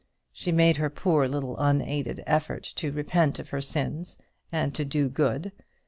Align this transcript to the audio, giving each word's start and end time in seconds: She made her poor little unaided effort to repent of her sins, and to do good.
She 0.33 0.51
made 0.51 0.77
her 0.77 0.89
poor 0.89 1.27
little 1.27 1.55
unaided 1.59 2.23
effort 2.25 2.63
to 2.77 2.91
repent 2.91 3.37
of 3.37 3.49
her 3.49 3.61
sins, 3.61 4.17
and 4.51 4.73
to 4.73 4.83
do 4.83 5.09
good. 5.09 5.51